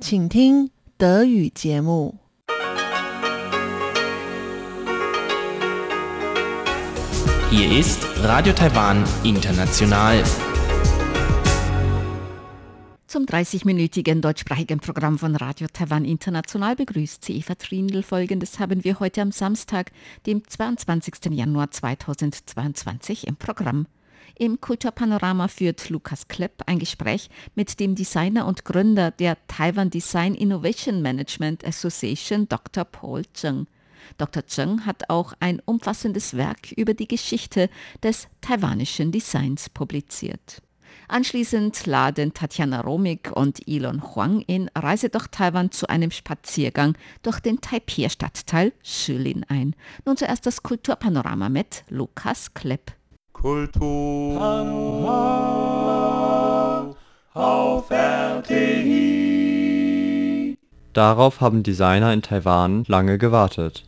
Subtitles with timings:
[0.00, 2.18] 请听德语节目。
[7.50, 10.24] Hier ist Radio Taiwan International.
[13.06, 18.02] Zum 30-minütigen deutschsprachigen Programm von Radio Taiwan International begrüßt sie Eva Trindl.
[18.02, 19.92] Folgendes haben wir heute am Samstag,
[20.24, 21.26] dem 22.
[21.32, 23.86] Januar 2022 im Programm.
[24.35, 30.35] Im Kulturpanorama führt Lukas Klepp ein Gespräch mit dem Designer und Gründer der Taiwan Design
[30.35, 32.85] Innovation Management Association, Dr.
[32.85, 33.67] Paul Zheng.
[34.17, 34.45] Dr.
[34.47, 37.69] Zheng hat auch ein umfassendes Werk über die Geschichte
[38.03, 40.61] des taiwanischen Designs publiziert.
[41.09, 47.39] Anschließend laden Tatjana Romig und Elon Huang in Reise durch Taiwan zu einem Spaziergang durch
[47.39, 49.75] den Taipei-Stadtteil Shilin ein.
[50.05, 52.96] Nun zuerst das Kulturpanorama mit Lukas Klepp.
[53.41, 54.41] Kultur
[57.33, 58.97] auf RTI.
[60.93, 63.83] Darauf haben Designer in Taiwan lange gewartet.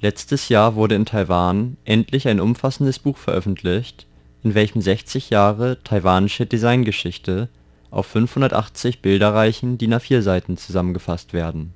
[0.00, 4.06] Letztes Jahr wurde in Taiwan endlich ein umfassendes Buch veröffentlicht,
[4.44, 7.48] in welchem 60 Jahre taiwanische Designgeschichte
[7.90, 11.74] auf 580 bilderreichen DIN A4 Seiten zusammengefasst werden.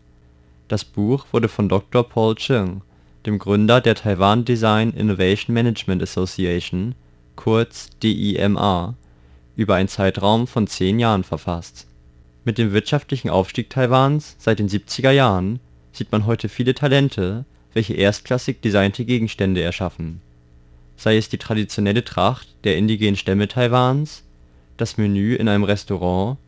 [0.68, 2.08] Das Buch wurde von Dr.
[2.08, 2.82] Paul Chung,
[3.26, 6.94] dem Gründer der Taiwan Design Innovation Management Association,
[7.36, 8.94] kurz DIMA,
[9.56, 11.86] über einen Zeitraum von zehn Jahren verfasst.
[12.44, 15.60] Mit dem wirtschaftlichen Aufstieg Taiwans seit den 70er Jahren
[15.92, 20.22] sieht man heute viele Talente, welche erstklassig designte Gegenstände erschaffen.
[20.96, 24.22] Sei es die traditionelle Tracht der indigenen Stämme Taiwans,
[24.76, 26.38] das Menü in einem Restaurant,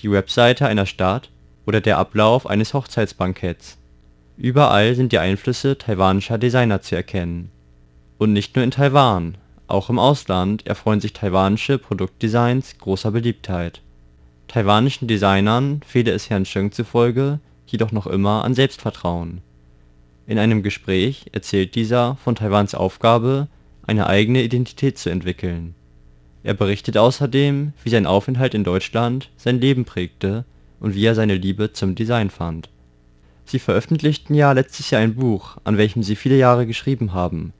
[0.00, 1.30] die Webseite einer Stadt
[1.66, 3.78] oder der Ablauf eines Hochzeitsbanketts.
[4.42, 7.52] Überall sind die Einflüsse taiwanischer Designer zu erkennen.
[8.18, 9.36] Und nicht nur in Taiwan,
[9.68, 13.82] auch im Ausland erfreuen sich taiwanische Produktdesigns großer Beliebtheit.
[14.48, 19.42] Taiwanischen Designern fehle es Herrn Cheng zufolge jedoch noch immer an Selbstvertrauen.
[20.26, 23.46] In einem Gespräch erzählt dieser von Taiwans Aufgabe,
[23.86, 25.76] eine eigene Identität zu entwickeln.
[26.42, 30.44] Er berichtet außerdem, wie sein Aufenthalt in Deutschland sein Leben prägte
[30.80, 32.71] und wie er seine Liebe zum Design fand.
[33.45, 37.53] Sie veröffentlichten ja letztes Jahr ein Buch, an welchem Sie viele Jahre geschrieben haben.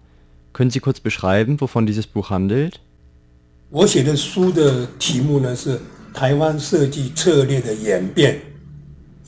[0.54, 2.80] Können Sie kurz beschreiben, wovon dieses Buch handelt?
[3.70, 5.80] 我写的书的题目呢是
[6.14, 8.40] 台湾设计策略的演变，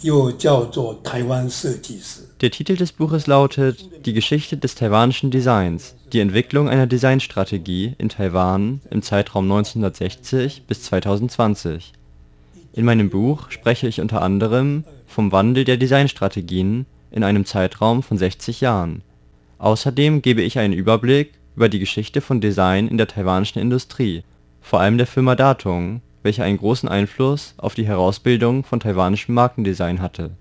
[0.02, 2.22] 又叫做台湾设计史。
[2.40, 8.08] Der Titel des Buches lautet Die Geschichte des taiwanischen Designs, die Entwicklung einer Designstrategie in
[8.08, 11.92] Taiwan im Zeitraum 1960 bis 2020.
[12.77, 18.19] In meinem Buch spreche ich unter anderem vom Wandel der Designstrategien in einem Zeitraum von
[18.19, 19.03] 60 Jahren.
[19.59, 24.25] Außerdem gebe ich einen Überblick über die Geschichte von Design in der taiwanischen Industrie,
[24.61, 30.03] vor allem der Firma Datung, welche einen großen Einfluss auf die Herausbildung von taiwanischem Markendesign
[30.03, 30.33] hatte.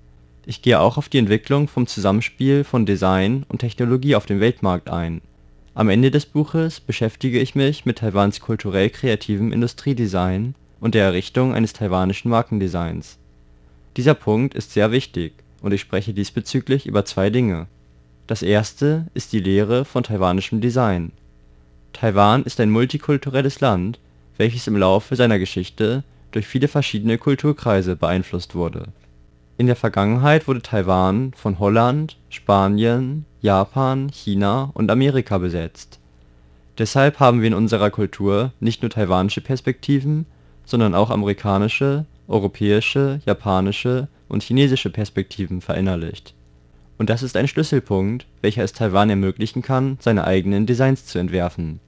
[0.47, 4.89] Ich gehe auch auf die Entwicklung vom Zusammenspiel von Design und Technologie auf dem Weltmarkt
[4.89, 5.21] ein.
[5.75, 11.53] Am Ende des Buches beschäftige ich mich mit Taiwans kulturell kreativem Industriedesign und der Errichtung
[11.53, 13.17] eines taiwanischen Markendesigns.
[13.95, 17.67] Dieser Punkt ist sehr wichtig und ich spreche diesbezüglich über zwei Dinge.
[18.27, 21.13] Das erste ist die Lehre von taiwanischem Design.
[21.93, 23.97] Taiwan ist ein multikulturelles Land,
[24.35, 28.87] welches im Laufe seiner Geschichte durch viele verschiedene Kulturkreise beeinflusst wurde.
[29.57, 35.99] In der Vergangenheit wurde Taiwan von Holland, Spanien, Japan, China und Amerika besetzt.
[36.77, 40.25] Deshalb haben wir in unserer Kultur nicht nur taiwanische Perspektiven,
[40.65, 46.33] sondern auch amerikanische, europäische, japanische und chinesische Perspektiven verinnerlicht.
[46.97, 51.79] Und das ist ein Schlüsselpunkt, welcher es Taiwan ermöglichen kann, seine eigenen Designs zu entwerfen.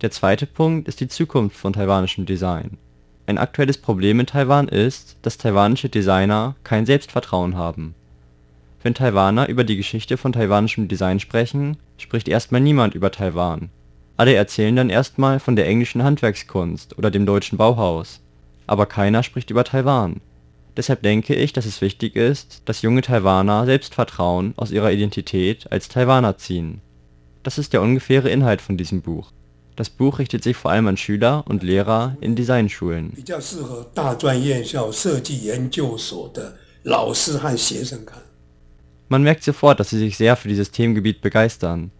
[0.00, 2.76] Der zweite Punkt ist die Zukunft von taiwanischem Design.
[3.26, 7.94] Ein aktuelles Problem in Taiwan ist, dass taiwanische Designer kein Selbstvertrauen haben.
[8.82, 13.70] Wenn Taiwaner über die Geschichte von taiwanischem Design sprechen, spricht erstmal niemand über Taiwan.
[14.16, 18.20] Alle erzählen dann erstmal von der englischen Handwerkskunst oder dem deutschen Bauhaus,
[18.66, 20.20] aber keiner spricht über Taiwan.
[20.76, 25.88] Deshalb denke ich, dass es wichtig ist, dass junge Taiwaner Selbstvertrauen aus ihrer Identität als
[25.88, 26.80] Taiwaner ziehen.
[27.42, 29.30] Das ist der ungefähre Inhalt von diesem Buch.
[29.76, 33.12] Das Buch richtet sich vor allem an Schüler und Lehrer in Designschulen.
[39.08, 41.90] Man merkt sofort, dass sie sich sehr für dieses Themengebiet begeistern.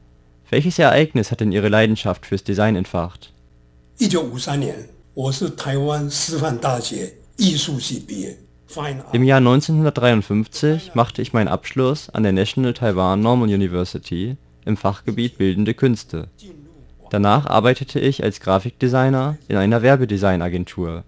[0.53, 3.31] Welches Ereignis hat denn ihre Leidenschaft fürs Design entfacht?
[3.97, 4.75] 一九五三年，
[5.13, 8.37] 我是台湾师范大学艺术系毕业，
[8.69, 9.13] Fine Art。
[9.13, 15.37] Im Jahr 1953 machte ich meinen Abschluss an der National Taiwan Normal University im Fachgebiet
[15.37, 16.29] Bildende Künste.
[17.09, 21.03] Danach arbeitete ich als Grafikdesigner in einer Werbedesignagentur.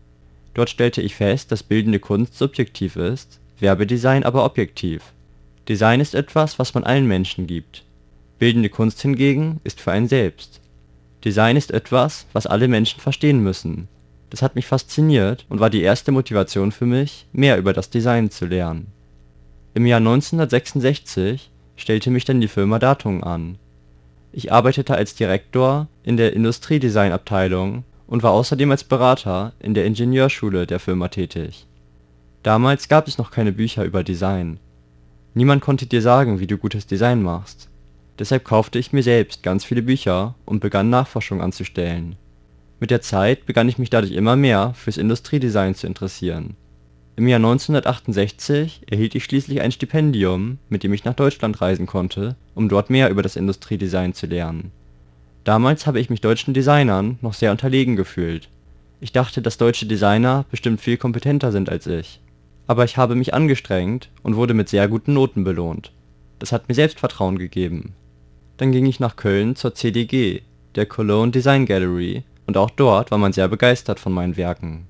[0.54, 5.02] Dort stellte ich fest, dass bildende Kunst subjektiv ist, Werbedesign aber objektiv.
[5.70, 7.84] Design ist etwas, was man allen Menschen gibt.
[8.39, 10.61] Bildende Kunst hingegen ist für einen selbst.
[11.25, 13.89] Design ist etwas, was alle Menschen verstehen müssen.
[14.31, 18.31] Das hat mich fasziniert und war die erste Motivation für mich, mehr über das Design
[18.31, 18.89] zu lernen.
[19.75, 23.59] Im Jahr 1966 stellte mich dann die Firma Datung an.
[24.33, 30.67] Ich arbeitete als Direktor in der Industriedesignabteilung und war außerdem als Berater in der Ingenieurschule
[30.67, 31.67] der Firma tätig.
[32.43, 34.61] Damals gab es noch keine Bücher über Design.
[35.35, 37.69] Niemand konnte dir sagen, wie du gutes Design machst.
[38.19, 42.17] Deshalb kaufte ich mir selbst ganz viele Bücher und begann Nachforschung anzustellen.
[42.81, 46.57] Mit der Zeit begann ich mich dadurch immer mehr fürs Industriedesign zu interessieren.
[47.17, 52.37] Im Jahr 1968 erhielt ich schließlich ein Stipendium, mit dem ich nach Deutschland reisen konnte,
[52.55, 54.71] um dort mehr über das Industriedesign zu lernen.
[55.45, 58.51] Damals habe ich mich deutschen Designern noch sehr unterlegen gefühlt.
[59.01, 62.21] Ich dachte, dass deutsche Designer bestimmt viel kompetenter sind als ich.
[62.67, 65.93] Aber ich habe mich angestrengt und wurde mit sehr guten Noten belohnt.
[66.39, 67.95] Das hat mir Selbstvertrauen gegeben.
[68.58, 70.42] Dann ging ich nach Köln zur CDG,
[70.76, 74.86] der Cologne Design Gallery, und auch dort war man sehr begeistert von meinen Werken.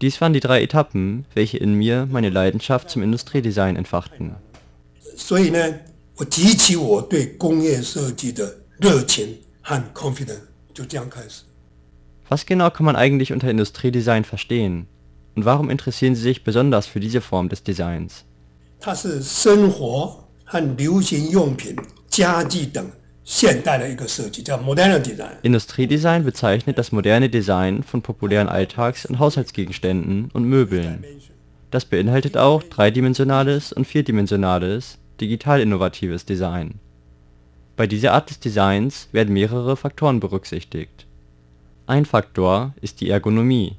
[0.00, 4.32] Dies waren die drei Etappen, welche in mir meine Leidenschaft zum Industriedesign entfachten.
[5.16, 5.60] 所以呢，
[6.16, 10.40] 我提起我对工业设计的热情和 confidence，
[10.72, 11.42] 就这样开始。
[12.28, 14.86] Was genau kann man eigentlich unter Industriedesign verstehen?
[15.36, 18.24] Und warum interessieren Sie sich besonders für diese Form des Designs?
[18.80, 21.76] 它是生活和流行用品、
[22.08, 22.90] 家具等
[23.28, 25.36] 现代的一个设计，叫 modern design。
[25.42, 31.04] Industriedesign bezeichnet das moderne Design von populären Alltags- und Haushaltsgegenständen und Möbeln.
[31.70, 36.74] Das beinhaltet auch dreidimensionales und vierdimensionales, digital innovatives Design.
[37.76, 41.06] Bei dieser Art des Designs werden mehrere Faktoren berücksichtigt.
[41.86, 43.76] Ein Faktor ist die Ergonomie.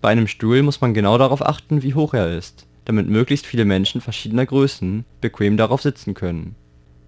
[0.00, 3.64] Bei einem Stuhl muss man genau darauf achten, wie hoch er ist, damit möglichst viele
[3.64, 6.54] Menschen verschiedener Größen bequem darauf sitzen können.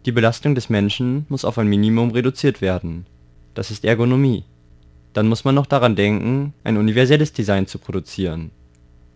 [0.06, 3.06] die Belastung des Menschen muss auf ein Minimum reduziert werden.
[3.54, 4.44] Das ist Ergonomie.
[5.14, 8.52] Dann muss man noch daran denken, ein universelles Design zu produzieren.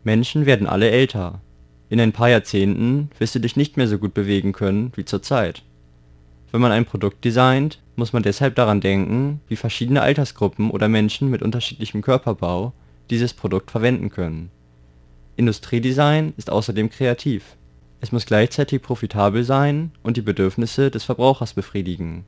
[0.04, 1.42] Menschen werden alle älter.
[1.90, 5.64] In ein paar Jahrzehnten wirst du dich nicht mehr so gut bewegen können wie zurzeit.
[6.52, 11.30] Wenn man ein Produkt designt, muss man deshalb daran denken, wie verschiedene Altersgruppen oder Menschen
[11.30, 12.72] mit unterschiedlichem Körperbau
[13.10, 14.52] dieses Produkt verwenden können.
[15.36, 17.58] Industriedesign ist außerdem kreativ.
[18.00, 22.26] Es muss gleichzeitig profitabel sein und die Bedürfnisse des Verbrauchers befriedigen.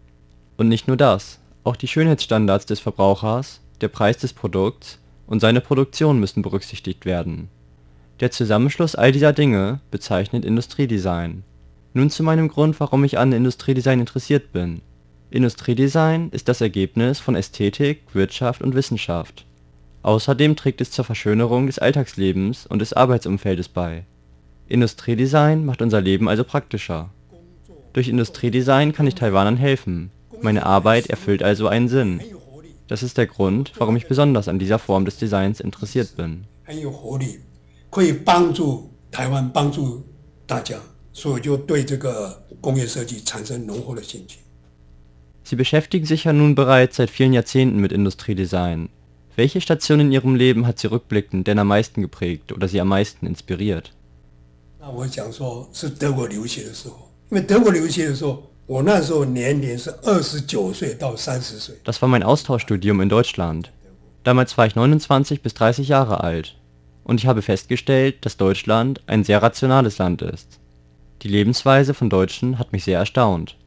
[0.57, 5.61] Und nicht nur das, auch die Schönheitsstandards des Verbrauchers, der Preis des Produkts und seine
[5.61, 7.49] Produktion müssen berücksichtigt werden.
[8.19, 11.43] Der Zusammenschluss all dieser Dinge bezeichnet Industriedesign.
[11.93, 14.81] Nun zu meinem Grund, warum ich an Industriedesign interessiert bin.
[15.29, 19.45] Industriedesign ist das Ergebnis von Ästhetik, Wirtschaft und Wissenschaft.
[20.01, 24.05] Außerdem trägt es zur Verschönerung des Alltagslebens und des Arbeitsumfeldes bei.
[24.69, 27.09] Industriedesign macht unser Leben also praktischer.
[27.91, 30.11] Durch Industriedesign kann ich Taiwanern helfen,
[30.41, 32.21] meine Arbeit erfüllt also einen Sinn.
[32.87, 36.45] Das ist der Grund, warum ich besonders an dieser Form des Designs interessiert bin.
[45.43, 48.89] Sie beschäftigen sich ja nun bereits seit vielen Jahrzehnten mit Industriedesign.
[49.35, 52.89] Welche Station in Ihrem Leben hat Sie rückblickend denn am meisten geprägt oder Sie am
[52.89, 53.93] meisten inspiriert
[54.88, 63.70] 那我想说，是德国留学的时候，因为德国留学的时候，我那时候年龄是二十九岁到三十岁， Das war mein Austauschstudium in Deutschland.
[64.24, 66.56] Damals war ich 29 bis 30 Jahre alt.
[67.02, 70.58] Und ich habe festgestellt, dass Deutschland ein sehr rationales Land ist.
[71.20, 73.58] Die Lebensweise von Deutschen hat mich sehr erstaunt.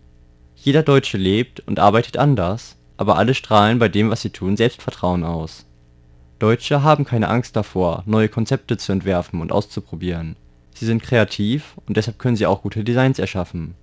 [0.56, 5.24] Jeder Deutsche lebt und arbeitet anders, aber alle strahlen bei dem, was sie tun, Selbstvertrauen
[5.24, 5.66] aus.
[6.40, 10.36] Deutsche haben keine Angst davor, neue Konzepte zu entwerfen und auszuprobieren.
[10.75, 13.75] Sie sind kreativ und deshalb können sie auch gute Designs erschaffen.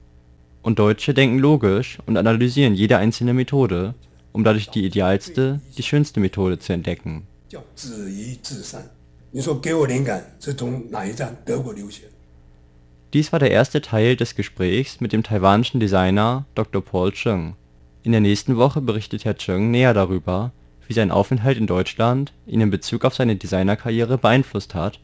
[0.62, 3.94] Und Deutsche denken logisch und analysieren jede einzelne Methode,
[4.32, 7.28] um dadurch die idealste, die schönste Methode zu entdecken.
[13.14, 16.84] Dies war der erste Teil des Gesprächs mit dem taiwanischen Designer Dr.
[16.84, 17.56] Paul Cheng.
[18.04, 20.52] In der nächsten Woche berichtet Herr Cheng näher darüber,
[20.88, 25.00] wie sein Aufenthalt in Deutschland ihn in Bezug auf seine Designerkarriere beeinflusst hat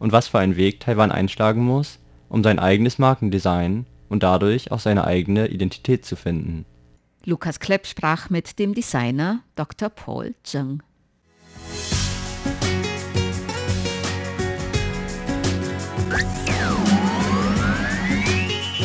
[0.00, 4.80] und was für einen Weg Taiwan einschlagen muss, um sein eigenes Markendesign und dadurch auch
[4.80, 6.66] seine eigene Identität zu finden.
[7.24, 9.90] Lukas Klepp sprach mit dem Designer Dr.
[9.90, 10.82] Paul Zheng.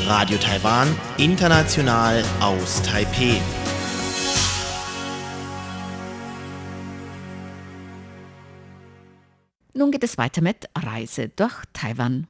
[0.08, 3.42] Radio Taiwan, international aus Taipeh.
[9.77, 12.27] Nun geht es weiter mit Reise durch Taiwan.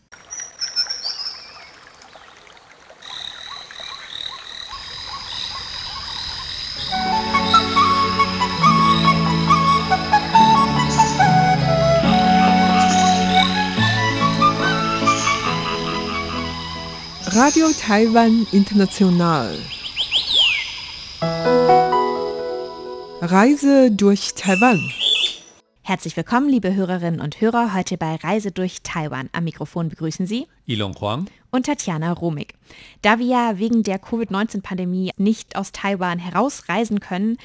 [17.28, 19.56] Radio Taiwan International.
[23.22, 24.80] Reise durch Taiwan.
[25.88, 29.30] Herzlich willkommen, liebe Hörerinnen und Hörer, heute bei Reise durch Taiwan.
[29.34, 32.56] Am Mikrofon begrüßen Sie Ilon Huang und Tatjana Romig.
[33.04, 37.38] Da wir ja wegen der Covid-19-Pandemie nicht aus Taiwan herausreisen können,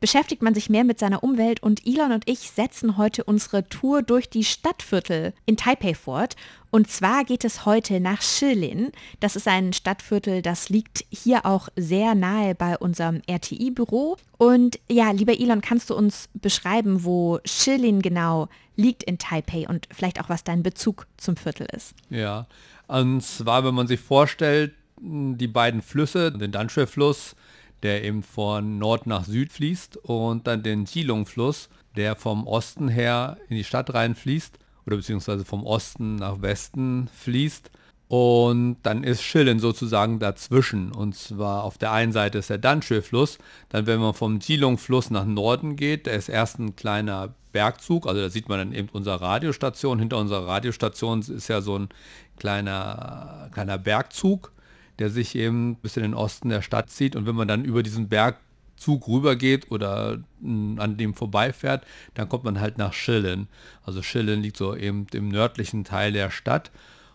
[0.00, 4.02] beschäftigt man sich mehr mit seiner Umwelt und Elon und ich setzen heute unsere Tour
[4.02, 6.36] durch die Stadtviertel in Taipei fort.
[6.70, 8.90] Und zwar geht es heute nach Shilin.
[9.20, 14.16] Das ist ein Stadtviertel, das liegt hier auch sehr nahe bei unserem RTI-Büro.
[14.38, 19.88] Und ja, lieber Elon, kannst du uns beschreiben, wo Shilin genau liegt in Taipei und
[19.92, 21.94] vielleicht auch, was dein Bezug zum Viertel ist?
[22.10, 22.46] Ja,
[22.88, 27.36] und zwar, wenn man sich vorstellt, die beiden Flüsse, den Danshui-Fluss,
[27.84, 33.36] der eben von Nord nach Süd fließt und dann den Jilong-Fluss, der vom Osten her
[33.48, 37.70] in die Stadt reinfließt oder beziehungsweise vom Osten nach Westen fließt.
[38.08, 40.92] Und dann ist Schillen sozusagen dazwischen.
[40.92, 43.38] Und zwar auf der einen Seite ist der Danshui-Fluss.
[43.68, 48.06] Dann, wenn man vom Jilong-Fluss nach Norden geht, der ist erst ein kleiner Bergzug.
[48.06, 49.98] Also da sieht man dann eben unsere Radiostation.
[49.98, 51.88] Hinter unserer Radiostation ist ja so ein
[52.36, 54.53] kleiner, kleiner Bergzug
[54.98, 57.16] der sich eben bis in den Osten der Stadt zieht.
[57.16, 61.84] Und wenn man dann über diesen Bergzug rübergeht oder hm, an dem vorbeifährt,
[62.14, 63.48] dann kommt man halt nach Schillen.
[63.82, 66.70] Also Schillen liegt so eben im nördlichen Teil der Stadt.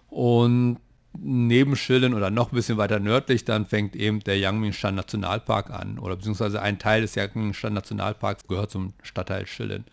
[0.10, 0.80] Und
[1.18, 6.00] neben Schillen oder noch ein bisschen weiter nördlich, dann fängt eben der Yangmingshan Nationalpark an.
[6.00, 9.86] Oder beziehungsweise ein Teil des Yangmingshan Nationalparks gehört zum Stadtteil Schillen.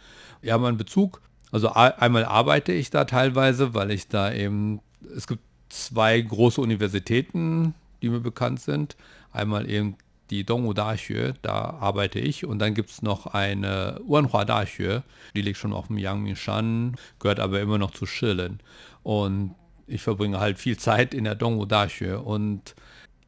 [0.42, 1.20] Ja, mein Bezug,
[1.52, 4.80] also einmal arbeite ich da teilweise, weil ich da eben,
[5.16, 5.42] es gibt
[5.84, 8.96] zwei große Universitäten, die mir bekannt sind.
[9.32, 9.96] Einmal eben
[10.30, 12.44] die Dongwu Daxue, da arbeite ich.
[12.44, 15.02] Und dann gibt es noch eine Wanhua Daxue,
[15.34, 18.60] die liegt schon auf dem Yangmingshan, gehört aber immer noch zu Shilin.
[19.02, 19.54] Und
[19.86, 22.74] ich verbringe halt viel Zeit in der Dongwu Daxue und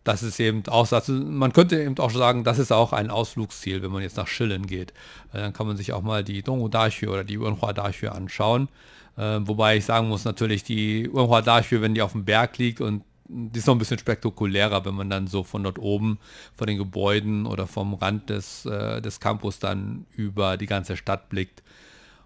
[0.04, 3.90] das ist eben auch, man könnte eben auch sagen, das ist auch ein Ausflugsziel, wenn
[3.90, 4.94] man jetzt nach Schillen geht.
[5.34, 8.68] Dann kann man sich auch mal die Dongwu Daxue oder die Wanhua Daxue anschauen.
[9.18, 12.80] Äh, wobei ich sagen muss, natürlich die Urhua dafür, wenn die auf dem Berg liegt
[12.80, 16.18] und die ist noch ein bisschen spektakulärer, wenn man dann so von dort oben,
[16.56, 21.28] von den Gebäuden oder vom Rand des, äh, des Campus dann über die ganze Stadt
[21.28, 21.62] blickt.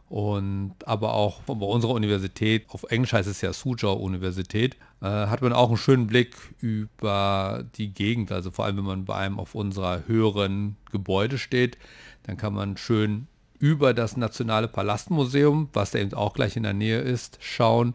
[0.08, 5.40] Und aber auch bei unserer Universität, auf Englisch heißt es ja Suzhou Universität, äh, hat
[5.40, 8.30] man auch einen schönen Blick über die Gegend.
[8.30, 11.78] Also vor allem, wenn man bei einem auf unserer höheren Gebäude steht,
[12.24, 13.26] dann kann man schön
[13.62, 17.94] über das Nationale Palastmuseum, was da eben auch gleich in der Nähe ist, schauen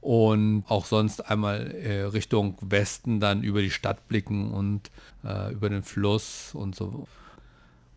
[0.00, 4.92] und auch sonst einmal äh, Richtung Westen dann über die Stadt blicken und
[5.24, 7.08] äh, über den Fluss und so.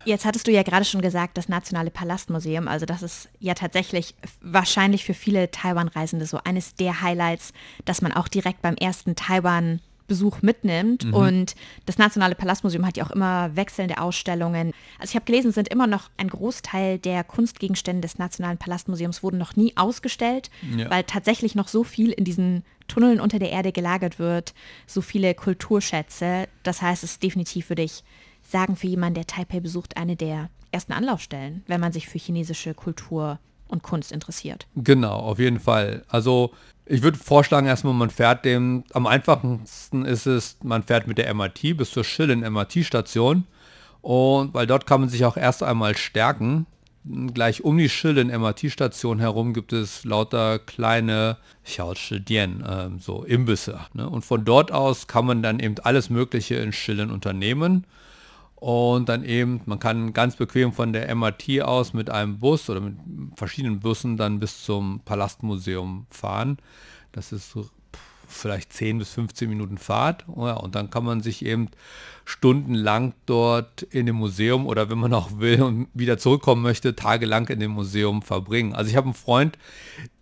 [0.04, 4.16] Jetzt hattest du ja gerade schon gesagt, das Nationale Palastmuseum, also das ist ja tatsächlich
[4.40, 7.52] wahrscheinlich für viele Taiwan-Reisende so eines der Highlights,
[7.84, 9.78] dass man auch direkt beim ersten Taiwan
[10.12, 11.06] Besuch mitnimmt.
[11.06, 11.14] Mhm.
[11.14, 11.54] Und
[11.86, 14.74] das Nationale Palastmuseum hat ja auch immer wechselnde Ausstellungen.
[14.98, 19.22] Also ich habe gelesen, es sind immer noch ein Großteil der Kunstgegenstände des Nationalen Palastmuseums
[19.22, 20.90] wurden noch nie ausgestellt, ja.
[20.90, 24.52] weil tatsächlich noch so viel in diesen Tunneln unter der Erde gelagert wird,
[24.86, 26.46] so viele Kulturschätze.
[26.62, 28.04] Das heißt, es ist definitiv, würde ich
[28.42, 32.74] sagen, für jemanden, der Taipei besucht, eine der ersten Anlaufstellen, wenn man sich für chinesische
[32.74, 34.66] Kultur und Kunst interessiert.
[34.76, 36.04] Genau, auf jeden Fall.
[36.08, 36.52] Also
[36.86, 41.32] ich würde vorschlagen, erstmal man fährt dem, am einfachsten ist es, man fährt mit der
[41.32, 43.44] MRT bis zur Schillen MRT-Station
[44.00, 46.66] und weil dort kann man sich auch erst einmal stärken.
[47.04, 53.80] Gleich um die Schillen MRT-Station herum gibt es lauter kleine Xiaochidien, äh, so Imbisse.
[53.92, 54.08] Ne?
[54.08, 57.86] Und von dort aus kann man dann eben alles Mögliche in Schillen unternehmen
[58.62, 62.80] und dann eben, man kann ganz bequem von der MRT aus mit einem Bus oder
[62.80, 62.94] mit
[63.34, 66.58] verschiedenen Bussen dann bis zum Palastmuseum fahren.
[67.10, 67.68] Das ist so
[68.28, 70.26] vielleicht 10 bis 15 Minuten Fahrt.
[70.28, 71.70] Ja, und dann kann man sich eben
[72.24, 77.48] stundenlang dort in dem Museum oder wenn man auch will und wieder zurückkommen möchte, tagelang
[77.48, 78.76] in dem Museum verbringen.
[78.76, 79.58] Also ich habe einen Freund,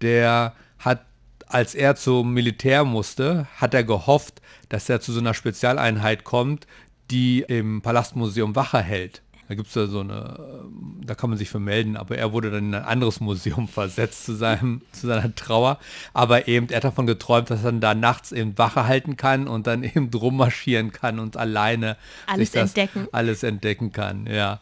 [0.00, 1.04] der hat,
[1.46, 6.66] als er zum Militär musste, hat er gehofft, dass er zu so einer Spezialeinheit kommt,
[7.10, 9.22] die im Palastmuseum Wache hält.
[9.50, 12.52] Da gibt es ja so eine, ähm, da kann man sich vermelden, aber er wurde
[12.52, 15.80] dann in ein anderes Museum versetzt zu, seinem, zu seiner Trauer.
[16.14, 19.48] Aber eben, er hat davon geträumt, dass er dann da nachts eben Wache halten kann
[19.48, 23.08] und dann eben drum marschieren kann und alleine alles entdecken.
[23.10, 24.60] alles entdecken kann, ja.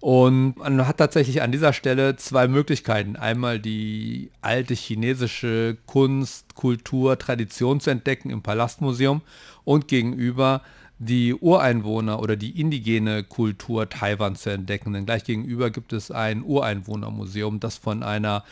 [0.00, 3.16] Und man hat tatsächlich an dieser Stelle zwei Möglichkeiten.
[3.16, 9.20] Einmal die alte chinesische Kunst, Kultur, Tradition zu entdecken im Palastmuseum
[9.64, 10.62] und gegenüber
[11.00, 14.92] die Ureinwohner oder die indigene Kultur Taiwans zu entdecken.
[14.92, 18.44] Denn gleich gegenüber gibt es ein Ureinwohnermuseum, das von einer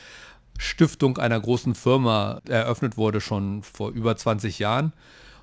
[0.58, 4.94] Stiftung einer großen Firma eröffnet wurde, schon vor über 20 Jahren.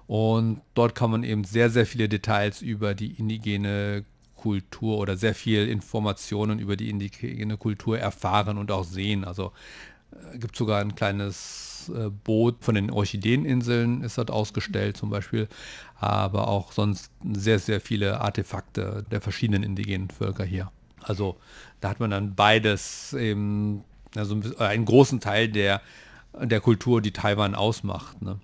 [0.07, 4.03] Und dort kann man eben sehr, sehr viele Details über die indigene
[4.35, 9.25] Kultur oder sehr viel Informationen über die indigene Kultur erfahren und auch sehen.
[9.25, 9.51] Also
[10.11, 11.74] äh, gibt sogar ein kleines
[12.23, 15.47] Boot von den Orchideeninseln ist dort ausgestellt zum Beispiel,
[15.99, 20.71] aber auch sonst sehr, sehr viele Artefakte der verschiedenen indigenen Völker hier.
[21.01, 21.37] Also
[21.81, 23.83] da hat man dann beides eben,
[24.15, 25.81] also einen großen Teil der,
[26.39, 28.21] der Kultur, die Taiwan ausmacht.
[28.21, 28.39] Ne?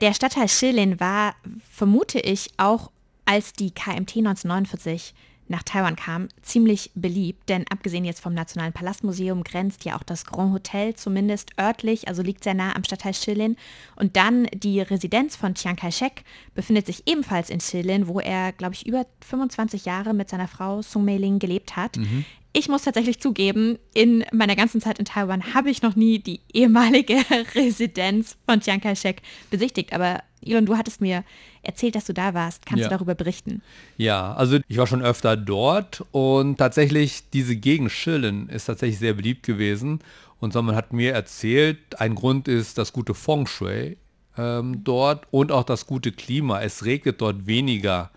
[0.00, 1.34] Der Stadtteil Shilin war,
[1.70, 2.90] vermute ich, auch
[3.24, 5.14] als die KMT 1949
[5.48, 10.24] nach Taiwan kam, ziemlich beliebt, denn abgesehen jetzt vom Nationalen Palastmuseum grenzt ja auch das
[10.26, 13.56] Grand Hotel zumindest örtlich, also liegt sehr nah am Stadtteil Shilin.
[13.94, 16.24] Und dann die Residenz von Chiang Kai-shek
[16.54, 20.82] befindet sich ebenfalls in Shilin, wo er, glaube ich, über 25 Jahre mit seiner Frau
[20.82, 21.96] Sung Mei-ling gelebt hat.
[21.96, 22.24] Mhm.
[22.52, 26.40] Ich muss tatsächlich zugeben, in meiner ganzen Zeit in Taiwan habe ich noch nie die
[26.54, 27.16] ehemalige
[27.54, 31.24] Residenz von Chiang Kai-shek besichtigt, aber Elon, du hattest mir
[31.62, 32.66] erzählt, dass du da warst.
[32.66, 32.88] Kannst ja.
[32.88, 33.62] du darüber berichten?
[33.96, 39.14] Ja, also ich war schon öfter dort und tatsächlich diese Gegend Schillen ist tatsächlich sehr
[39.14, 40.00] beliebt gewesen.
[40.38, 43.96] Und so man hat mir erzählt, ein Grund ist das gute Feng Shui
[44.36, 46.60] ähm, dort und auch das gute Klima.
[46.60, 48.10] Es regnet dort weniger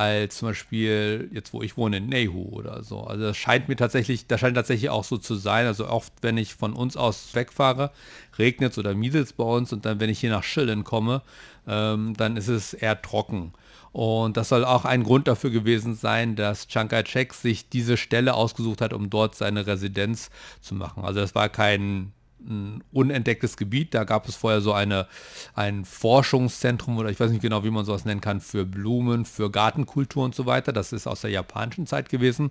[0.00, 3.02] als zum Beispiel jetzt, wo ich wohne, in Nehu oder so.
[3.02, 5.66] Also das scheint mir tatsächlich, das scheint tatsächlich auch so zu sein.
[5.66, 7.90] Also oft, wenn ich von uns aus wegfahre,
[8.38, 11.20] regnet es oder mieselt es bei uns und dann, wenn ich hier nach Schillen komme,
[11.68, 13.52] ähm, dann ist es eher trocken.
[13.92, 18.34] Und das soll auch ein Grund dafür gewesen sein, dass Chiang Kai-shek sich diese Stelle
[18.34, 20.30] ausgesucht hat, um dort seine Residenz
[20.62, 21.04] zu machen.
[21.04, 22.12] Also das war kein
[22.48, 23.94] ein unentdecktes Gebiet.
[23.94, 25.06] Da gab es vorher so eine,
[25.54, 29.50] ein Forschungszentrum oder ich weiß nicht genau, wie man sowas nennen kann, für Blumen, für
[29.50, 30.72] Gartenkultur und so weiter.
[30.72, 32.50] Das ist aus der japanischen Zeit gewesen.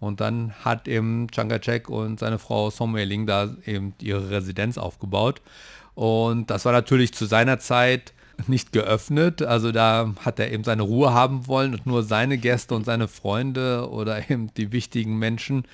[0.00, 4.76] Und dann hat eben Chiang Kai-shek und seine Frau Song Mei-ling da eben ihre Residenz
[4.76, 5.40] aufgebaut.
[5.94, 8.12] Und das war natürlich zu seiner Zeit
[8.48, 9.42] nicht geöffnet.
[9.42, 13.08] Also da hat er eben seine Ruhe haben wollen und nur seine Gäste und seine
[13.08, 15.64] Freunde oder eben die wichtigen Menschen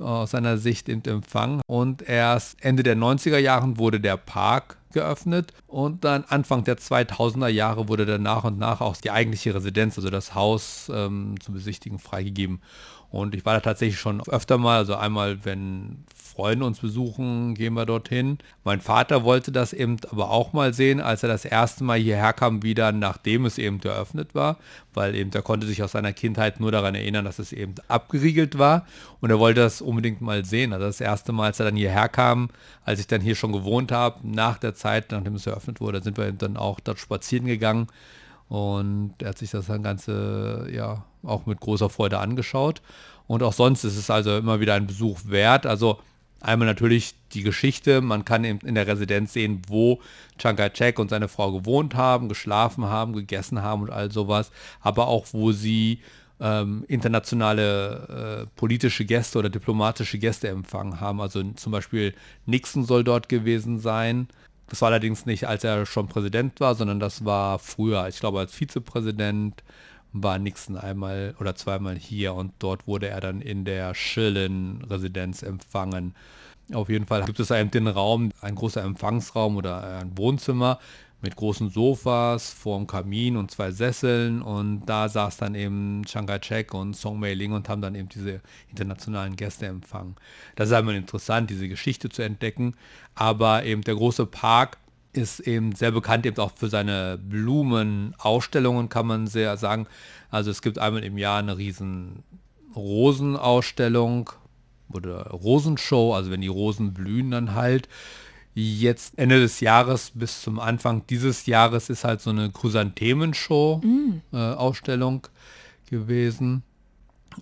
[0.00, 1.60] aus seiner Sicht eben empfangen.
[1.66, 7.48] Und erst Ende der 90er Jahren wurde der Park geöffnet und dann Anfang der 2000er
[7.48, 11.52] Jahre wurde dann nach und nach auch die eigentliche Residenz, also das Haus ähm, zu
[11.52, 12.62] besichtigen, freigegeben.
[13.10, 16.04] Und ich war da tatsächlich schon öfter mal, also einmal, wenn
[16.34, 18.38] Freunde uns besuchen, gehen wir dorthin.
[18.64, 22.32] Mein Vater wollte das eben aber auch mal sehen, als er das erste Mal hierher
[22.32, 24.58] kam, wieder nachdem es eben eröffnet war,
[24.92, 28.58] weil eben er konnte sich aus seiner Kindheit nur daran erinnern, dass es eben abgeriegelt
[28.58, 28.86] war
[29.20, 30.72] und er wollte das unbedingt mal sehen.
[30.72, 32.50] Also das erste Mal, als er dann hierher kam,
[32.84, 36.18] als ich dann hier schon gewohnt habe, nach der Zeit, nachdem es eröffnet wurde, sind
[36.18, 37.86] wir dann auch dort spazieren gegangen
[38.48, 42.82] und er hat sich das dann Ganze ja auch mit großer Freude angeschaut.
[43.26, 45.66] Und auch sonst ist es also immer wieder ein Besuch wert.
[45.66, 45.98] Also
[46.40, 50.00] Einmal natürlich die Geschichte, man kann in der Residenz sehen, wo
[50.38, 55.08] Chiang Kai-shek und seine Frau gewohnt haben, geschlafen haben, gegessen haben und all sowas, aber
[55.08, 56.00] auch wo sie
[56.40, 61.20] ähm, internationale äh, politische Gäste oder diplomatische Gäste empfangen haben.
[61.20, 62.14] Also zum Beispiel
[62.46, 64.28] Nixon soll dort gewesen sein.
[64.68, 68.40] Das war allerdings nicht, als er schon Präsident war, sondern das war früher, ich glaube
[68.40, 69.62] als Vizepräsident
[70.14, 76.14] war Nixon einmal oder zweimal hier und dort wurde er dann in der Schillen-Residenz empfangen.
[76.72, 80.78] Auf jeden Fall gibt es eben den Raum, ein großer Empfangsraum oder ein Wohnzimmer
[81.20, 86.72] mit großen Sofas vorm Kamin und zwei Sesseln und da saß dann eben Chiang Kai-shek
[86.74, 90.16] und Song Mei-ling und haben dann eben diese internationalen Gäste empfangen.
[90.54, 92.74] Das ist einmal interessant, diese Geschichte zu entdecken,
[93.14, 94.76] aber eben der große Park
[95.14, 99.86] ist eben sehr bekannt eben auch für seine Blumenausstellungen, kann man sehr sagen.
[100.30, 102.22] Also es gibt einmal im Jahr eine riesen
[102.74, 104.30] Rosenausstellung
[104.92, 107.88] oder Rosenshow, also wenn die Rosen blühen dann halt.
[108.54, 115.24] Jetzt Ende des Jahres bis zum Anfang dieses Jahres ist halt so eine Chrysanthemen-Show-Ausstellung mm.
[115.24, 115.28] äh,
[115.90, 116.62] gewesen.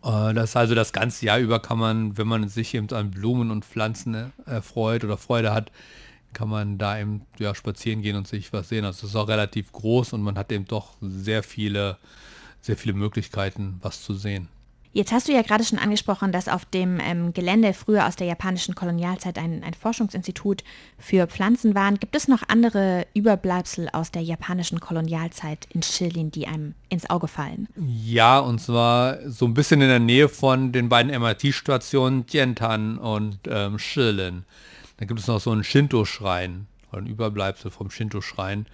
[0.02, 3.50] Äh, das also das ganze Jahr über kann man, wenn man sich eben an Blumen
[3.50, 5.70] und Pflanzen erfreut oder Freude hat,
[6.32, 8.84] kann man da eben ja, spazieren gehen und sich was sehen.
[8.84, 11.98] Also es ist auch relativ groß und man hat eben doch sehr viele,
[12.60, 14.48] sehr viele Möglichkeiten, was zu sehen.
[14.94, 18.26] Jetzt hast du ja gerade schon angesprochen, dass auf dem ähm, Gelände früher aus der
[18.26, 20.64] japanischen Kolonialzeit ein, ein, Forschungsinstitut
[20.98, 21.90] für Pflanzen war.
[21.92, 27.26] Gibt es noch andere Überbleibsel aus der japanischen Kolonialzeit in Shilin, die einem ins Auge
[27.26, 27.68] fallen?
[27.76, 33.38] Ja, und zwar so ein bisschen in der Nähe von den beiden MRT-Stationen Tientan und
[33.48, 34.44] ähm, Shilin.
[35.02, 38.66] Dann gibt es noch so einen Shinto-Schrein, ein Überbleibsel vom Shinto-Schrein.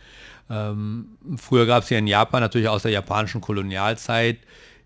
[0.50, 1.06] Ähm,
[1.38, 4.36] früher gab es hier in Japan natürlich aus der japanischen Kolonialzeit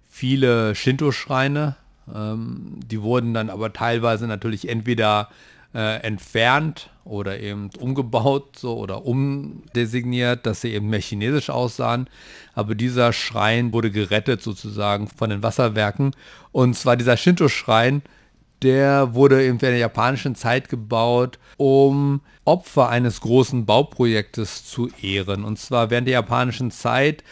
[0.08, 1.74] viele Shinto-Schreine.
[2.14, 5.30] Ähm, die wurden dann aber teilweise natürlich entweder
[5.74, 12.08] äh, entfernt oder eben umgebaut so oder umdesigniert, dass sie eben mehr chinesisch aussahen.
[12.54, 16.14] Aber dieser Schrein wurde gerettet sozusagen von den Wasserwerken.
[16.52, 18.02] Und zwar dieser Shinto-Schrein,
[18.62, 25.44] der wurde in der japanischen Zeit gebaut, um Opfer eines großen Bauprojektes zu ehren.
[25.44, 27.24] Und zwar während der japanischen Zeit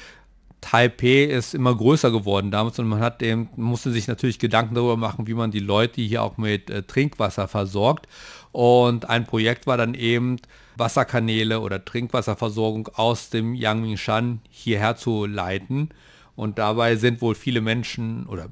[0.61, 4.97] Taipei ist immer größer geworden damals und man hat eben, musste sich natürlich Gedanken darüber
[4.97, 8.07] machen, wie man die Leute hier auch mit äh, Trinkwasser versorgt.
[8.53, 10.37] Und ein Projekt war dann eben
[10.77, 15.91] Wasserkanäle oder Trinkwasserversorgung aus dem Yangmingshan hierher zu leiten.
[16.37, 18.49] Und dabei sind wohl viele Menschen oder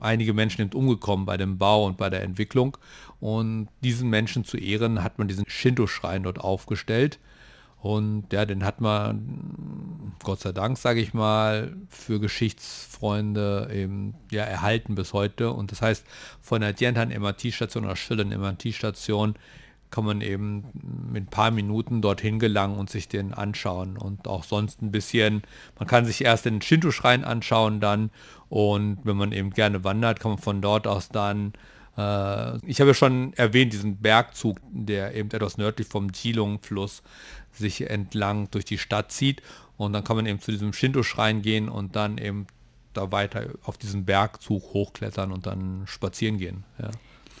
[0.00, 2.76] einige Menschen sind umgekommen bei dem Bau und bei der Entwicklung.
[3.20, 7.18] Und diesen Menschen zu ehren hat man diesen Shinto-Schrein dort aufgestellt.
[7.82, 14.42] Und ja, den hat man, Gott sei Dank, sage ich mal, für Geschichtsfreunde eben ja,
[14.42, 15.52] erhalten bis heute.
[15.52, 16.04] Und das heißt,
[16.42, 19.34] von der Dientan MRT-Station oder Schillen MRT-Station
[19.90, 20.64] kann man eben
[21.10, 23.96] mit ein paar Minuten dorthin gelangen und sich den anschauen.
[23.96, 25.42] Und auch sonst ein bisschen,
[25.78, 28.10] man kann sich erst den Shinto-Schrein anschauen dann.
[28.50, 31.54] Und wenn man eben gerne wandert, kann man von dort aus dann
[31.96, 37.02] äh, ich habe ja schon erwähnt, diesen Bergzug, der eben etwas nördlich vom Jilong-Fluss
[37.52, 39.42] sich entlang durch die Stadt zieht.
[39.76, 42.46] Und dann kann man eben zu diesem Shinto-Schrein gehen und dann eben
[42.92, 46.64] da weiter auf diesen Bergzug hochklettern und dann spazieren gehen.
[46.78, 46.90] Ja.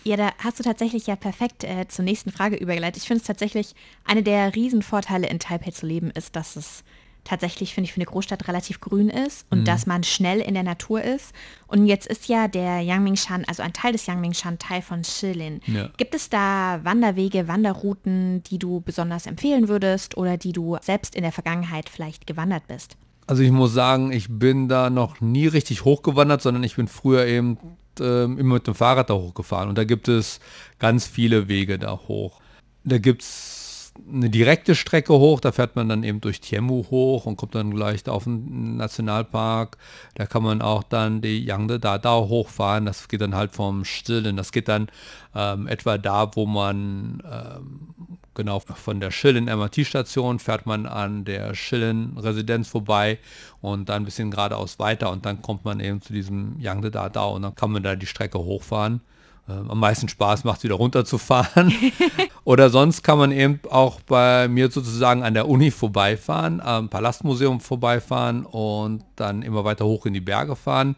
[0.02, 3.02] Ja, da hast du tatsächlich ja perfekt äh, zur nächsten Frage übergeleitet.
[3.02, 3.74] Ich finde es tatsächlich,
[4.06, 6.84] eine der Riesenvorteile in Taipei zu leben ist, dass es
[7.24, 9.64] tatsächlich, finde ich, für eine Großstadt relativ grün ist und mhm.
[9.64, 11.34] dass man schnell in der Natur ist.
[11.66, 15.60] Und jetzt ist ja der Yangmingshan, also ein Teil des Yangmingshan, Teil von Shilin.
[15.66, 15.88] Ja.
[15.96, 21.22] Gibt es da Wanderwege, Wanderrouten, die du besonders empfehlen würdest oder die du selbst in
[21.22, 22.96] der Vergangenheit vielleicht gewandert bist?
[23.26, 27.26] Also ich muss sagen, ich bin da noch nie richtig hochgewandert, sondern ich bin früher
[27.26, 27.58] eben
[28.00, 29.68] äh, immer mit dem Fahrrad da hochgefahren.
[29.68, 30.40] Und da gibt es
[30.80, 32.40] ganz viele Wege da hoch.
[32.82, 33.59] Da gibt es
[34.12, 37.74] eine direkte Strecke hoch, da fährt man dann eben durch Tiemu hoch und kommt dann
[37.74, 39.76] gleich auf den Nationalpark.
[40.14, 44.36] Da kann man auch dann die Yangde Dadao hochfahren, das geht dann halt vom Stillen,
[44.36, 44.88] das geht dann
[45.34, 51.54] ähm, etwa da, wo man ähm, genau von der Schillen MRT-Station fährt man an der
[51.54, 53.18] Schillen Residenz vorbei
[53.60, 57.34] und dann ein bisschen geradeaus weiter und dann kommt man eben zu diesem Yangde Dadao
[57.34, 59.00] und dann kann man da die Strecke hochfahren.
[59.50, 61.72] Ähm, am meisten Spaß macht, wieder runterzufahren.
[62.44, 67.60] Oder sonst kann man eben auch bei mir sozusagen an der Uni vorbeifahren, am Palastmuseum
[67.60, 70.96] vorbeifahren und dann immer weiter hoch in die Berge fahren.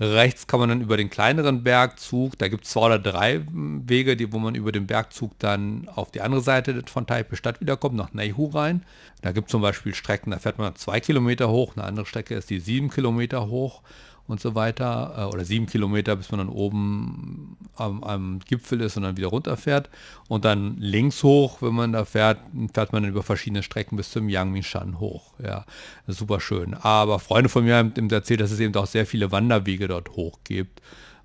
[0.00, 4.16] Rechts kann man dann über den kleineren Bergzug, da gibt es zwei oder drei Wege,
[4.16, 7.94] die, wo man über den Bergzug dann auf die andere Seite von Taipei Stadt wiederkommt,
[7.94, 8.82] nach Neihu rein.
[9.22, 12.34] Da gibt es zum Beispiel Strecken, da fährt man zwei Kilometer hoch, eine andere Strecke
[12.34, 13.82] ist die sieben Kilometer hoch
[14.26, 18.96] und so weiter, äh, oder sieben Kilometer, bis man dann oben am, am, Gipfel ist
[18.96, 19.90] und dann wieder runterfährt.
[20.28, 22.38] Und dann links hoch, wenn man da fährt,
[22.72, 25.34] fährt man dann über verschiedene Strecken bis zum Yangmingshan hoch.
[25.42, 25.66] Ja,
[26.06, 26.74] super schön.
[26.74, 30.38] Aber Freunde von mir haben erzählt, dass es eben auch sehr viele Wanderwege dort hoch
[30.44, 30.80] gibt.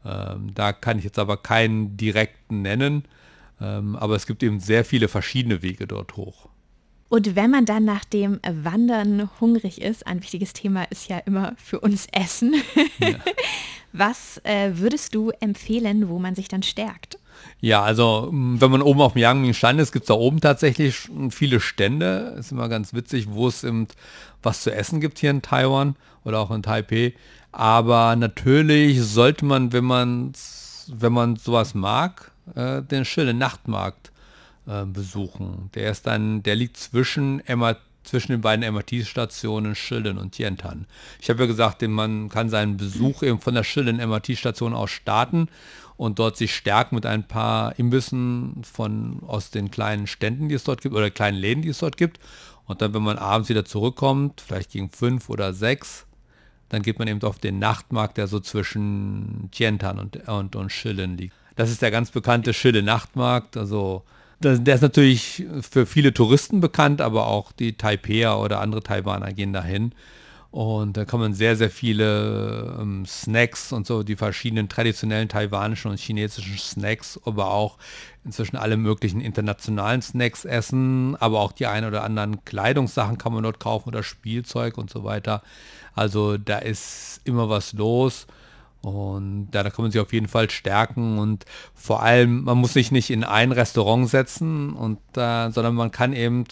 [0.05, 3.05] Ähm, da kann ich jetzt aber keinen direkten nennen.
[3.61, 6.49] Ähm, aber es gibt eben sehr viele verschiedene Wege dort hoch.
[7.09, 11.53] Und wenn man dann nach dem Wandern hungrig ist, ein wichtiges Thema ist ja immer
[11.57, 12.55] für uns Essen.
[12.99, 13.15] Ja.
[13.91, 17.17] Was äh, würdest du empfehlen, wo man sich dann stärkt?
[17.59, 21.59] Ja, also wenn man oben auf dem Yangming-Stand ist, gibt es da oben tatsächlich viele
[21.59, 22.35] Stände.
[22.37, 23.87] Ist immer ganz witzig, wo es eben
[24.43, 27.13] was zu essen gibt hier in Taiwan oder auch in Taipei.
[27.51, 30.33] Aber natürlich sollte man, wenn man
[30.91, 34.11] wenn man sowas mag, äh, den Schille Nachtmarkt
[34.67, 35.69] äh, besuchen.
[35.75, 40.87] Der ist dann, der liegt zwischen MRT zwischen den beiden MRT-Stationen Schilden und Tientan.
[41.21, 45.47] Ich habe ja gesagt, man kann seinen Besuch eben von der Schilden MRT-Station aus starten
[45.97, 50.63] und dort sich stärken mit ein paar Imbissen von aus den kleinen Ständen, die es
[50.63, 52.19] dort gibt, oder kleinen Läden, die es dort gibt.
[52.65, 56.05] Und dann, wenn man abends wieder zurückkommt, vielleicht gegen fünf oder sechs,
[56.69, 61.17] dann geht man eben auf den Nachtmarkt, der so zwischen Tientan und, und, und Schillen
[61.17, 61.33] liegt.
[61.55, 64.03] Das ist der ganz bekannte Schille Nachtmarkt, also
[64.41, 69.53] der ist natürlich für viele Touristen bekannt, aber auch die Taipeier oder andere Taiwaner gehen
[69.53, 69.93] dahin.
[70.51, 75.91] Und da kann man sehr, sehr viele ähm, Snacks und so, die verschiedenen traditionellen taiwanischen
[75.91, 77.77] und chinesischen Snacks, aber auch
[78.25, 83.43] inzwischen alle möglichen internationalen Snacks essen, aber auch die ein oder anderen Kleidungssachen kann man
[83.43, 85.43] dort kaufen oder Spielzeug und so weiter.
[85.93, 88.25] Also da ist immer was los.
[88.81, 92.73] Und ja, da kann man sich auf jeden Fall stärken und vor allem, man muss
[92.73, 96.45] sich nicht in ein Restaurant setzen, und, äh, sondern man kann eben,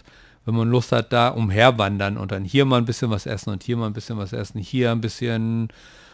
[0.45, 3.63] wenn man Lust hat, da umherwandern und dann hier mal ein bisschen was essen und
[3.63, 5.69] hier mal ein bisschen was essen, hier ein bisschen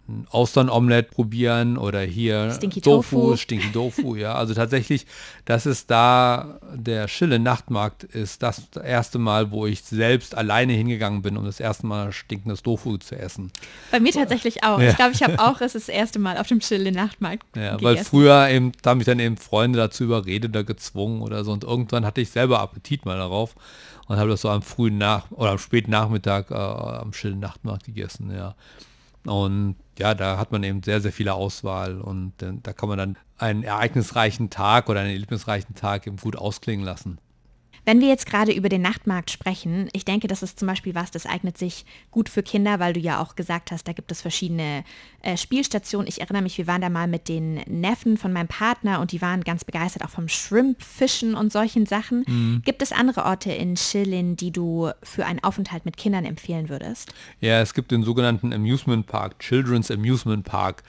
[0.06, 3.36] ein Austernomelett probieren oder hier Stinky Tofu, Tofu.
[3.36, 4.34] Stinky Tofu, ja.
[4.34, 5.06] Also tatsächlich,
[5.46, 11.22] das ist da, der Schille Nachtmarkt ist das erste Mal, wo ich selbst alleine hingegangen
[11.22, 13.50] bin, um das erste Mal stinkendes Tofu zu essen.
[13.90, 14.78] Bei mir tatsächlich auch.
[14.78, 14.90] Ja.
[14.90, 17.94] Ich glaube, ich habe auch es das erste Mal auf dem Chile Nachtmarkt Ja, weil
[17.94, 18.04] gegessen.
[18.10, 21.64] früher eben, da haben mich dann eben Freunde dazu überredet oder gezwungen oder so und
[21.64, 23.54] irgendwann hatte ich selber Appetit mal darauf
[24.06, 27.84] und habe das so am frühen Nach- oder am späten Nachmittag äh, am stillen Nachtmarkt
[27.84, 28.54] gegessen, ja.
[29.24, 32.98] Und ja, da hat man eben sehr, sehr viele Auswahl und äh, da kann man
[32.98, 37.18] dann einen ereignisreichen Tag oder einen erlebnisreichen Tag eben gut ausklingen lassen.
[37.84, 41.10] Wenn wir jetzt gerade über den Nachtmarkt sprechen, ich denke, das ist zum Beispiel was,
[41.10, 44.22] das eignet sich gut für Kinder, weil du ja auch gesagt hast, da gibt es
[44.22, 44.84] verschiedene
[45.22, 46.08] äh, Spielstationen.
[46.08, 49.20] Ich erinnere mich, wir waren da mal mit den Neffen von meinem Partner und die
[49.20, 52.62] waren ganz begeistert auch vom Shrimp-Fischen und solchen Sachen.
[52.64, 57.12] Gibt es andere Orte in Schilin, die du für einen Aufenthalt mit Kindern empfehlen würdest?
[57.40, 60.82] Ja, es gibt den sogenannten Amusement Park, Children's Amusement Park.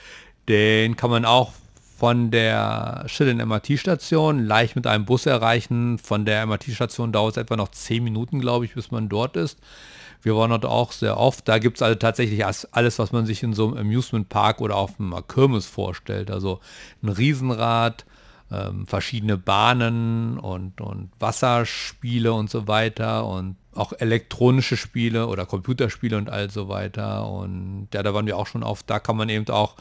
[0.47, 1.53] Den kann man auch
[1.97, 5.97] von der Schillen MRT-Station leicht mit einem Bus erreichen.
[5.97, 9.59] Von der MRT-Station dauert es etwa noch 10 Minuten, glaube ich, bis man dort ist.
[10.21, 11.47] Wir waren dort auch sehr oft.
[11.47, 14.75] Da gibt es also tatsächlich alles, was man sich in so einem Amusement Park oder
[14.75, 16.31] auf einer Kirmes vorstellt.
[16.31, 16.59] Also
[17.01, 18.05] ein Riesenrad,
[18.51, 26.17] ähm, verschiedene Bahnen und, und Wasserspiele und so weiter und auch elektronische Spiele oder Computerspiele
[26.17, 27.29] und all so weiter.
[27.29, 28.89] Und ja, da waren wir auch schon oft.
[28.89, 29.75] Da kann man eben auch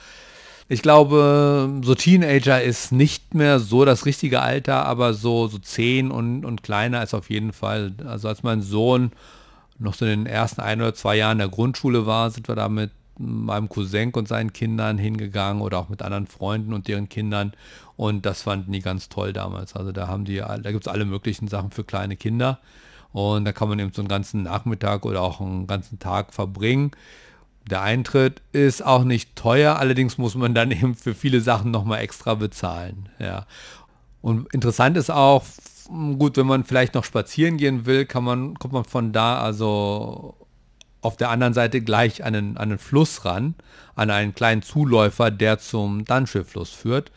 [0.68, 6.10] ich glaube, so Teenager ist nicht mehr so das richtige Alter, aber so, so 10
[6.10, 7.92] und, und kleiner ist auf jeden Fall.
[8.06, 9.12] Also als mein Sohn
[9.78, 12.68] noch so in den ersten ein oder zwei Jahren der Grundschule war, sind wir da
[12.68, 17.52] mit meinem Cousin und seinen Kindern hingegangen oder auch mit anderen Freunden und deren Kindern.
[17.96, 19.76] Und das fanden die ganz toll damals.
[19.76, 22.58] Also da haben die, da gibt es alle möglichen Sachen für kleine Kinder.
[23.12, 26.90] Und da kann man eben so einen ganzen Nachmittag oder auch einen ganzen Tag verbringen.
[27.70, 32.00] Der Eintritt ist auch nicht teuer, allerdings muss man dann eben für viele Sachen nochmal
[32.00, 33.08] extra bezahlen.
[33.18, 33.46] Ja.
[34.20, 38.54] Und interessant ist auch, f- gut, wenn man vielleicht noch spazieren gehen will, kann man,
[38.58, 40.34] kommt man von da also
[41.02, 43.54] auf der anderen Seite gleich an einen, einen Fluss ran,
[43.94, 47.12] an einen kleinen Zuläufer, der zum Dansche-Fluss führt.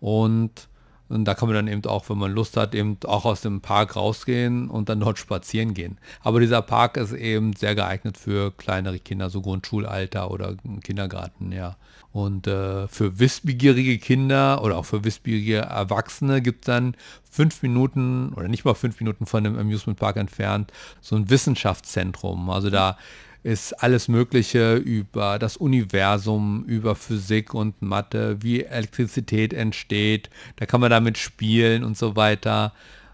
[0.00, 0.68] Und,
[1.08, 3.60] und da kann man dann eben auch, wenn man Lust hat, eben auch aus dem
[3.60, 5.98] Park rausgehen und dann dort spazieren gehen.
[6.22, 11.76] Aber dieser Park ist eben sehr geeignet für kleinere Kinder, so Grundschulalter oder Kindergarten, ja.
[12.12, 16.96] Und äh, für wissbegierige Kinder oder auch für wissbegierige Erwachsene gibt es dann
[17.30, 22.48] fünf Minuten oder nicht mal fünf Minuten von dem Amusement Park entfernt so ein Wissenschaftszentrum.
[22.48, 22.96] Also da
[23.46, 30.30] ist alles Mögliche über das Universum, über Physik und Mathe, wie Elektrizität entsteht.
[30.56, 32.72] Da kann man damit spielen und so weiter.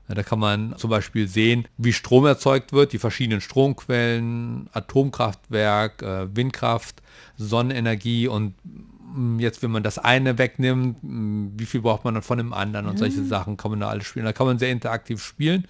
[0.09, 6.35] Da kann man zum Beispiel sehen, wie Strom erzeugt wird, die verschiedenen Stromquellen, Atomkraftwerk, äh,
[6.35, 7.03] Windkraft,
[7.37, 8.55] Sonnenenergie und
[9.15, 12.55] mh, jetzt, wenn man das eine wegnimmt, mh, wie viel braucht man dann von dem
[12.55, 14.25] anderen und solche Sachen kann man da alles spielen.
[14.25, 15.67] Da kann man sehr interaktiv spielen.